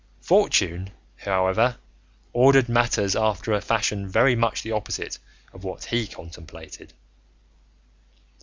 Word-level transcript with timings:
Fortune, 0.23 0.89
however, 1.15 1.77
ordered 2.33 2.67
matters 2.67 3.15
after 3.15 3.53
a 3.53 3.61
fashion 3.61 4.07
very 4.09 4.35
much 4.35 4.63
the 4.63 4.71
opposite 4.71 5.19
of 5.53 5.63
what 5.63 5.83
he 5.83 6.07
contemplated. 6.07 6.91